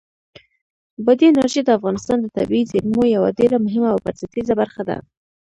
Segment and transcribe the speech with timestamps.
[1.05, 4.97] بادي انرژي د افغانستان د طبیعي زیرمو یوه ډېره مهمه او بنسټیزه برخه ده.